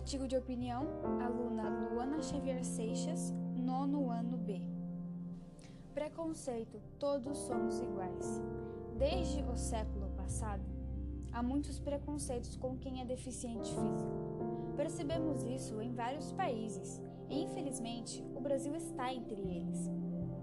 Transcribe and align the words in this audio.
Artigo 0.00 0.26
de 0.26 0.34
opinião, 0.34 0.86
aluna 1.22 1.68
Luana 1.68 2.22
Xavier 2.22 2.64
Seixas, 2.64 3.34
nono 3.54 4.08
ano 4.08 4.38
B. 4.38 4.62
Preconceito, 5.92 6.80
todos 6.98 7.36
somos 7.36 7.78
iguais. 7.80 8.42
Desde 8.96 9.42
o 9.42 9.54
século 9.58 10.08
passado, 10.16 10.64
há 11.30 11.42
muitos 11.42 11.78
preconceitos 11.78 12.56
com 12.56 12.78
quem 12.78 13.02
é 13.02 13.04
deficiente 13.04 13.68
físico. 13.68 14.72
Percebemos 14.74 15.42
isso 15.42 15.78
em 15.82 15.92
vários 15.92 16.32
países 16.32 17.00
e, 17.28 17.42
infelizmente, 17.42 18.24
o 18.34 18.40
Brasil 18.40 18.74
está 18.74 19.12
entre 19.12 19.42
eles. 19.42 19.90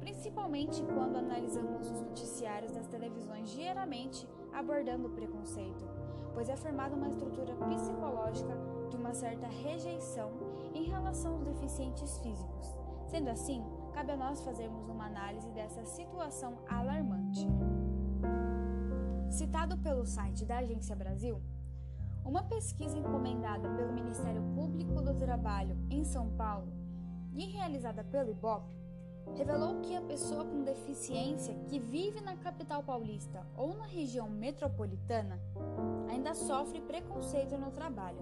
Principalmente 0.00 0.82
quando 0.82 1.16
analisamos 1.16 1.88
os 1.92 2.02
noticiários 2.02 2.72
das 2.72 2.88
televisões 2.88 3.50
diariamente 3.50 4.26
abordando 4.52 5.06
o 5.06 5.12
preconceito, 5.12 5.88
pois 6.34 6.48
é 6.48 6.56
formada 6.56 6.96
uma 6.96 7.08
estrutura 7.08 7.54
psicológica 7.54 8.73
de 8.88 8.96
uma 8.96 9.14
certa 9.14 9.46
rejeição 9.46 10.30
em 10.74 10.84
relação 10.84 11.34
aos 11.34 11.44
deficientes 11.44 12.18
físicos. 12.18 12.66
Sendo 13.06 13.28
assim, 13.30 13.64
cabe 13.92 14.12
a 14.12 14.16
nós 14.16 14.42
fazermos 14.42 14.88
uma 14.88 15.06
análise 15.06 15.50
dessa 15.50 15.84
situação 15.84 16.58
alarmante. 16.68 17.46
Citado 19.30 19.76
pelo 19.78 20.06
site 20.06 20.44
da 20.44 20.58
Agência 20.58 20.96
Brasil, 20.96 21.40
uma 22.24 22.42
pesquisa 22.42 22.96
encomendada 22.96 23.68
pelo 23.70 23.92
Ministério 23.92 24.42
Público 24.54 25.02
do 25.02 25.14
Trabalho 25.14 25.76
em 25.90 26.04
São 26.04 26.30
Paulo 26.30 26.72
e 27.34 27.46
realizada 27.46 28.02
pelo 28.02 28.30
IBOP 28.30 28.84
revelou 29.32 29.80
que 29.80 29.96
a 29.96 30.02
pessoa 30.02 30.44
com 30.44 30.62
deficiência 30.62 31.54
que 31.68 31.78
vive 31.78 32.20
na 32.20 32.36
capital 32.36 32.82
paulista 32.82 33.46
ou 33.56 33.74
na 33.74 33.86
região 33.86 34.28
metropolitana 34.28 35.40
ainda 36.08 36.34
sofre 36.34 36.80
preconceito 36.80 37.56
no 37.56 37.70
trabalho. 37.70 38.18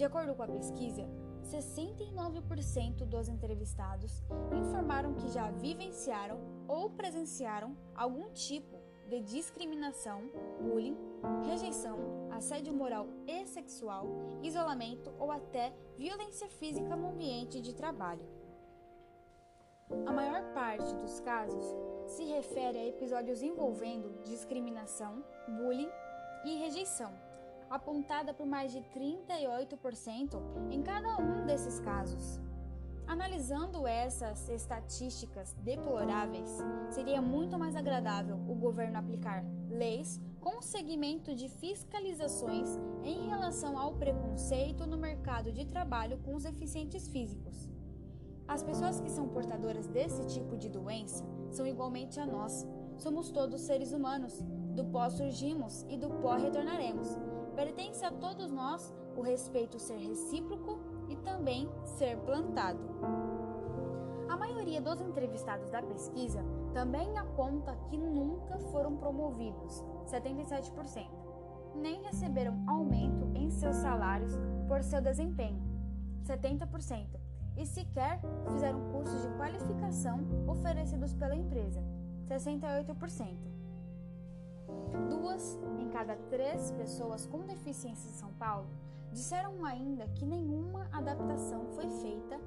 De 0.00 0.06
acordo 0.06 0.34
com 0.34 0.42
a 0.42 0.48
pesquisa, 0.48 1.06
69% 1.42 3.04
dos 3.04 3.28
entrevistados 3.28 4.24
informaram 4.50 5.12
que 5.12 5.28
já 5.28 5.50
vivenciaram 5.50 6.40
ou 6.66 6.88
presenciaram 6.88 7.76
algum 7.94 8.30
tipo 8.30 8.80
de 9.10 9.20
discriminação, 9.20 10.22
bullying, 10.58 10.96
rejeição, 11.44 11.98
assédio 12.30 12.72
moral 12.72 13.08
e 13.26 13.46
sexual, 13.46 14.06
isolamento 14.42 15.12
ou 15.18 15.30
até 15.30 15.70
violência 15.98 16.48
física 16.48 16.96
no 16.96 17.10
ambiente 17.10 17.60
de 17.60 17.74
trabalho. 17.74 18.26
A 20.06 20.12
maior 20.14 20.42
parte 20.54 20.94
dos 20.94 21.20
casos 21.20 21.76
se 22.06 22.24
refere 22.24 22.78
a 22.78 22.86
episódios 22.86 23.42
envolvendo 23.42 24.22
discriminação, 24.24 25.22
bullying 25.46 25.90
e 26.46 26.54
rejeição 26.54 27.12
apontada 27.70 28.34
por 28.34 28.44
mais 28.44 28.72
de 28.72 28.80
38% 28.80 30.36
em 30.70 30.82
cada 30.82 31.16
um 31.18 31.46
desses 31.46 31.78
casos. 31.78 32.40
Analisando 33.06 33.86
essas 33.86 34.48
estatísticas 34.48 35.52
deploráveis, 35.62 36.48
seria 36.90 37.22
muito 37.22 37.58
mais 37.58 37.74
agradável 37.74 38.36
o 38.48 38.54
governo 38.54 38.98
aplicar 38.98 39.44
leis 39.68 40.20
com 40.40 40.60
segmento 40.62 41.34
de 41.34 41.48
fiscalizações 41.48 42.78
em 43.02 43.28
relação 43.28 43.78
ao 43.78 43.94
preconceito 43.94 44.86
no 44.86 44.96
mercado 44.96 45.52
de 45.52 45.64
trabalho 45.64 46.18
com 46.18 46.34
os 46.34 46.44
deficientes 46.44 47.08
físicos. 47.08 47.68
As 48.46 48.62
pessoas 48.62 49.00
que 49.00 49.10
são 49.10 49.28
portadoras 49.28 49.86
desse 49.86 50.26
tipo 50.26 50.56
de 50.56 50.68
doença 50.68 51.24
são 51.50 51.66
igualmente 51.66 52.18
a 52.18 52.26
nós. 52.26 52.66
Somos 52.96 53.30
todos 53.30 53.60
seres 53.60 53.92
humanos. 53.92 54.40
Do 54.74 54.84
pó 54.84 55.08
surgimos 55.08 55.84
e 55.88 55.96
do 55.96 56.10
pó 56.10 56.36
retornaremos. 56.36 57.16
Pertence 57.60 58.02
a 58.02 58.10
todos 58.10 58.50
nós 58.50 58.90
o 59.14 59.20
respeito 59.20 59.78
ser 59.78 59.98
recíproco 59.98 60.78
e 61.10 61.16
também 61.16 61.68
ser 61.84 62.16
plantado. 62.20 62.80
A 64.30 64.34
maioria 64.34 64.80
dos 64.80 64.98
entrevistados 65.02 65.68
da 65.68 65.82
pesquisa 65.82 66.42
também 66.72 67.18
aponta 67.18 67.76
que 67.90 67.98
nunca 67.98 68.58
foram 68.72 68.96
promovidos, 68.96 69.84
77%, 70.06 71.06
nem 71.74 72.00
receberam 72.00 72.64
aumento 72.66 73.30
em 73.34 73.50
seus 73.50 73.76
salários 73.76 74.32
por 74.66 74.82
seu 74.82 75.02
desempenho, 75.02 75.62
70%, 76.24 77.08
e 77.58 77.66
sequer 77.66 78.22
fizeram 78.50 78.90
cursos 78.90 79.20
de 79.20 79.28
qualificação 79.36 80.20
oferecidos 80.48 81.12
pela 81.12 81.36
empresa, 81.36 81.84
68%. 82.26 83.59
Duas 85.08 85.58
em 85.78 85.88
cada 85.88 86.16
três 86.16 86.70
pessoas 86.72 87.26
com 87.26 87.40
deficiência 87.40 88.08
em 88.08 88.12
São 88.12 88.32
Paulo 88.34 88.68
disseram 89.12 89.64
ainda 89.64 90.06
que 90.08 90.24
nenhuma 90.24 90.88
adaptação 90.92 91.66
foi 91.74 91.88
feita 91.90 92.40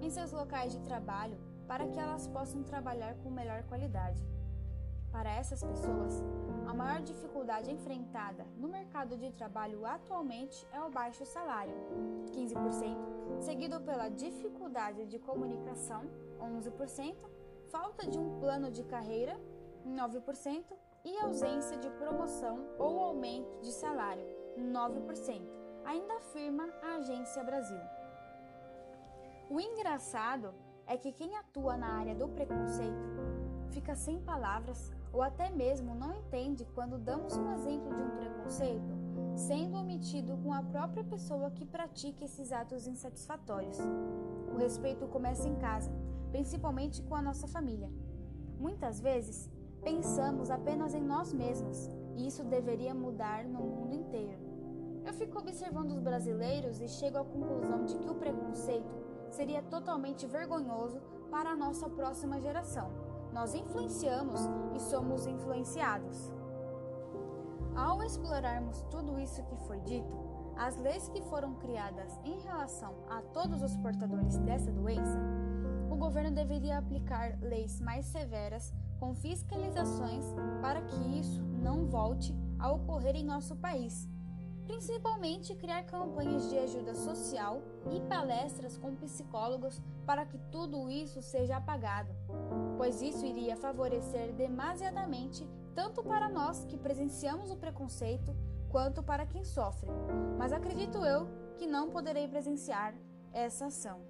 em 0.00 0.08
seus 0.08 0.32
locais 0.32 0.72
de 0.72 0.80
trabalho 0.80 1.38
para 1.66 1.86
que 1.88 1.98
elas 1.98 2.26
possam 2.28 2.62
trabalhar 2.62 3.14
com 3.16 3.30
melhor 3.30 3.62
qualidade. 3.64 4.24
Para 5.12 5.30
essas 5.30 5.62
pessoas, 5.62 6.22
a 6.66 6.74
maior 6.74 7.00
dificuldade 7.00 7.70
enfrentada 7.70 8.46
no 8.56 8.68
mercado 8.68 9.16
de 9.16 9.30
trabalho 9.32 9.86
atualmente 9.86 10.66
é 10.72 10.80
o 10.82 10.90
baixo 10.90 11.24
salário, 11.24 11.74
15%, 12.32 13.40
seguido 13.40 13.80
pela 13.80 14.08
dificuldade 14.08 15.06
de 15.06 15.18
comunicação, 15.18 16.02
11%, 16.38 17.14
falta 17.70 18.06
de 18.06 18.18
um 18.18 18.38
plano 18.38 18.70
de 18.70 18.84
carreira, 18.84 19.40
9%, 19.86 20.64
e 21.06 21.16
ausência 21.20 21.78
de 21.78 21.88
promoção 21.90 22.66
ou 22.78 22.98
aumento 22.98 23.60
de 23.60 23.70
salário, 23.70 24.26
9%, 24.58 25.40
ainda 25.84 26.16
afirma 26.16 26.68
a 26.82 26.96
Agência 26.96 27.44
Brasil. 27.44 27.80
O 29.48 29.60
engraçado 29.60 30.52
é 30.84 30.96
que 30.96 31.12
quem 31.12 31.36
atua 31.36 31.76
na 31.76 31.86
área 32.00 32.14
do 32.14 32.28
preconceito 32.28 33.06
fica 33.70 33.94
sem 33.94 34.20
palavras 34.20 34.92
ou 35.12 35.22
até 35.22 35.48
mesmo 35.48 35.94
não 35.94 36.12
entende 36.12 36.66
quando 36.74 36.98
damos 36.98 37.36
um 37.36 37.52
exemplo 37.52 37.94
de 37.94 38.02
um 38.02 38.16
preconceito 38.16 39.06
sendo 39.36 39.76
omitido 39.76 40.36
com 40.38 40.52
a 40.52 40.62
própria 40.62 41.04
pessoa 41.04 41.50
que 41.50 41.64
pratica 41.64 42.24
esses 42.24 42.50
atos 42.50 42.86
insatisfatórios. 42.86 43.78
O 44.52 44.56
respeito 44.56 45.06
começa 45.06 45.46
em 45.46 45.54
casa, 45.56 45.92
principalmente 46.32 47.02
com 47.02 47.14
a 47.14 47.22
nossa 47.22 47.46
família. 47.46 47.90
Muitas 48.58 48.98
vezes, 48.98 49.50
Pensamos 49.86 50.50
apenas 50.50 50.96
em 50.96 51.00
nós 51.00 51.32
mesmos 51.32 51.88
e 52.16 52.26
isso 52.26 52.42
deveria 52.42 52.92
mudar 52.92 53.44
no 53.44 53.60
mundo 53.60 53.94
inteiro. 53.94 54.36
Eu 55.04 55.14
fico 55.14 55.38
observando 55.38 55.92
os 55.92 56.00
brasileiros 56.00 56.80
e 56.80 56.88
chego 56.88 57.18
à 57.18 57.24
conclusão 57.24 57.84
de 57.84 57.96
que 57.96 58.10
o 58.10 58.16
preconceito 58.16 58.92
seria 59.30 59.62
totalmente 59.62 60.26
vergonhoso 60.26 61.00
para 61.30 61.50
a 61.50 61.56
nossa 61.56 61.88
próxima 61.88 62.40
geração. 62.40 62.90
Nós 63.32 63.54
influenciamos 63.54 64.40
e 64.74 64.80
somos 64.80 65.24
influenciados. 65.24 66.32
Ao 67.76 68.02
explorarmos 68.02 68.82
tudo 68.90 69.20
isso 69.20 69.44
que 69.44 69.56
foi 69.68 69.78
dito, 69.82 70.12
as 70.56 70.76
leis 70.78 71.08
que 71.10 71.22
foram 71.22 71.54
criadas 71.54 72.18
em 72.24 72.40
relação 72.40 72.92
a 73.08 73.22
todos 73.22 73.62
os 73.62 73.76
portadores 73.76 74.36
dessa 74.38 74.72
doença, 74.72 75.20
o 75.88 75.94
governo 75.94 76.32
deveria 76.32 76.76
aplicar 76.76 77.38
leis 77.40 77.80
mais 77.80 78.04
severas 78.06 78.74
com 78.96 79.14
fiscalizações 79.14 80.24
para 80.60 80.82
que 80.82 81.18
isso 81.18 81.42
não 81.62 81.86
volte 81.86 82.34
a 82.58 82.70
ocorrer 82.70 83.16
em 83.16 83.24
nosso 83.24 83.56
país. 83.56 84.08
Principalmente 84.66 85.54
criar 85.54 85.84
campanhas 85.84 86.50
de 86.50 86.58
ajuda 86.58 86.94
social 86.94 87.62
e 87.92 88.00
palestras 88.00 88.76
com 88.76 88.96
psicólogos 88.96 89.80
para 90.04 90.26
que 90.26 90.38
tudo 90.50 90.90
isso 90.90 91.22
seja 91.22 91.56
apagado, 91.56 92.12
pois 92.76 93.00
isso 93.00 93.24
iria 93.24 93.56
favorecer 93.56 94.32
demasiadamente 94.32 95.48
tanto 95.74 96.02
para 96.02 96.28
nós 96.28 96.64
que 96.64 96.76
presenciamos 96.76 97.50
o 97.50 97.56
preconceito 97.56 98.34
quanto 98.68 99.02
para 99.02 99.26
quem 99.26 99.44
sofre. 99.44 99.88
Mas 100.36 100.52
acredito 100.52 100.98
eu 101.04 101.28
que 101.56 101.66
não 101.66 101.90
poderei 101.90 102.26
presenciar 102.26 102.94
essa 103.32 103.66
ação. 103.66 104.00